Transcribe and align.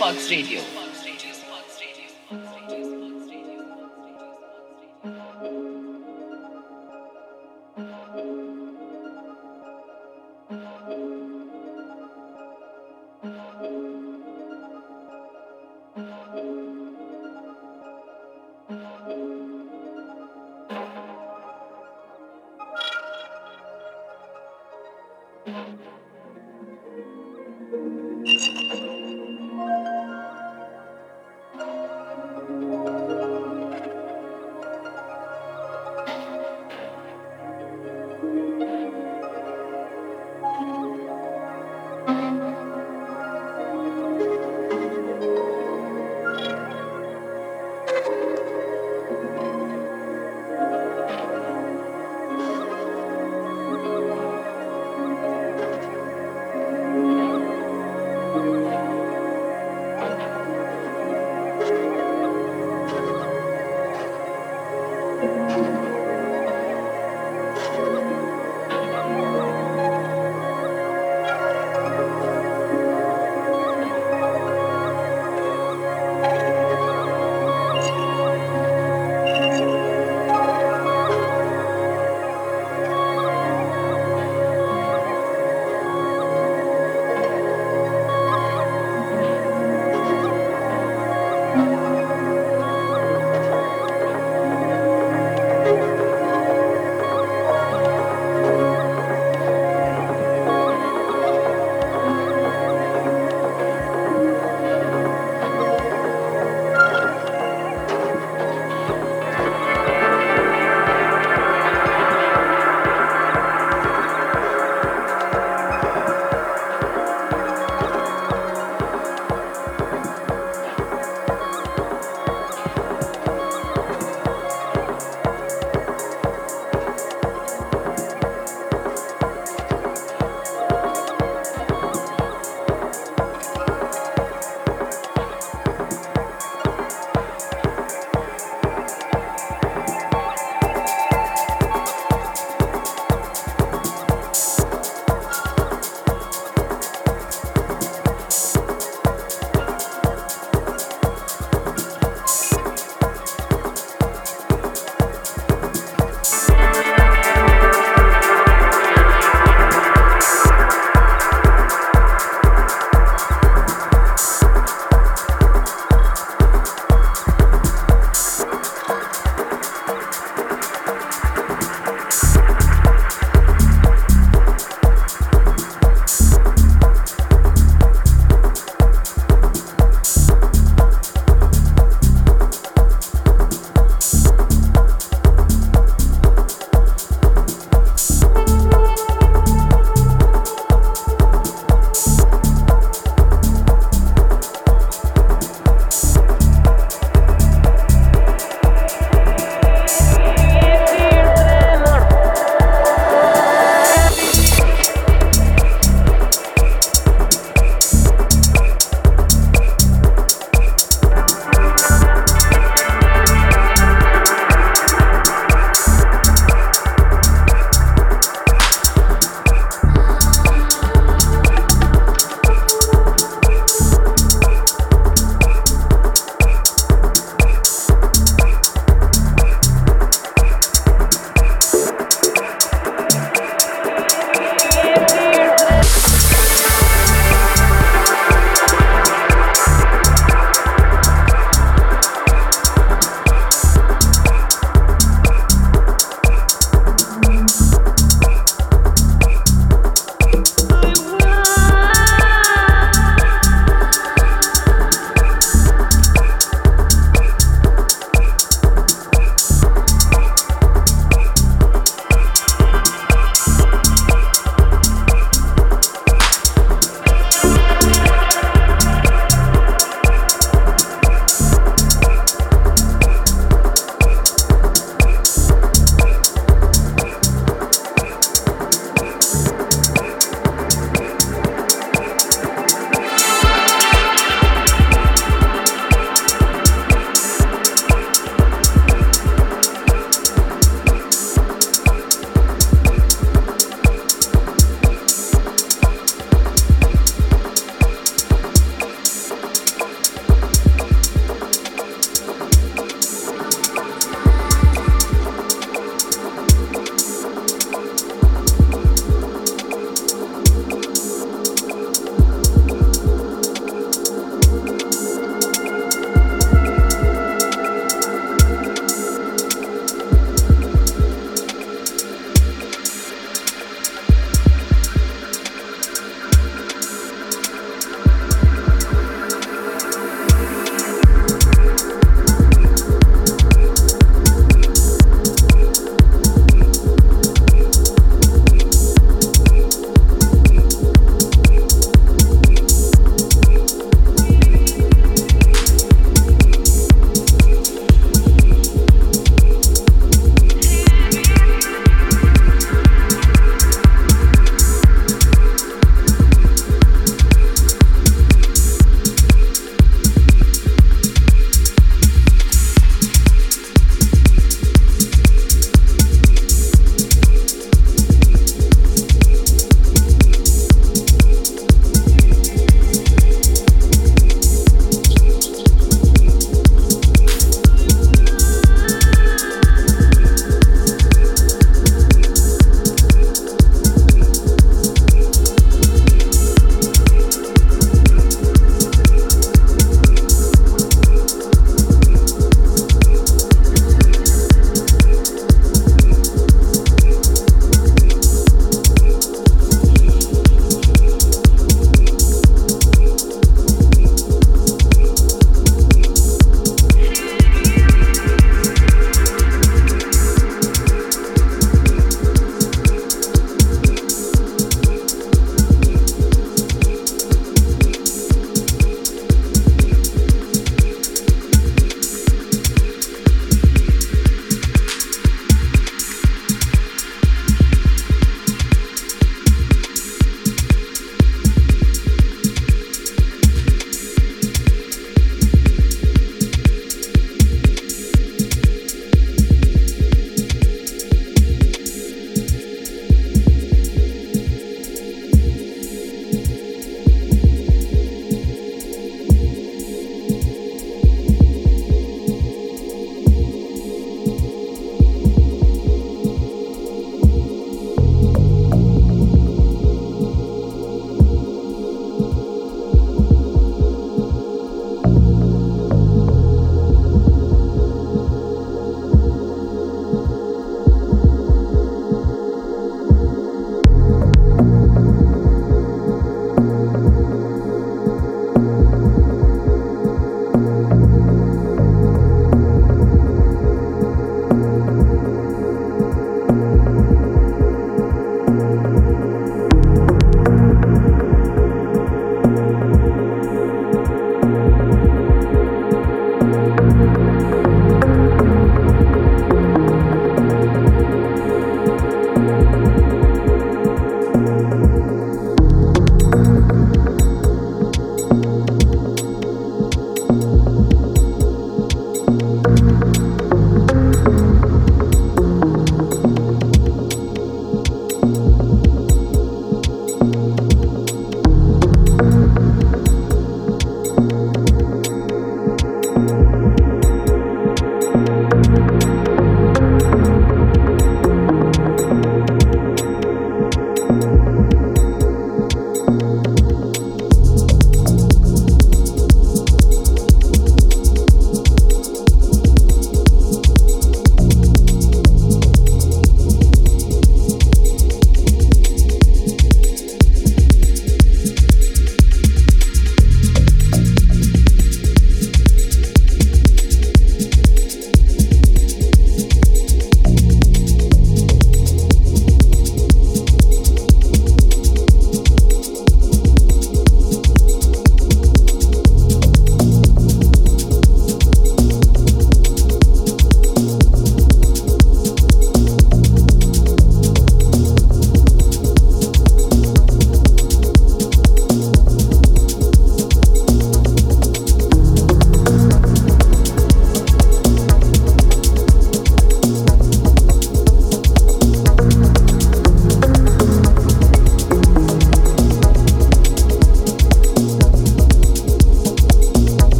Sparks 0.00 0.30
Radio. 0.30 0.89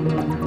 Mm-hmm. 0.00 0.39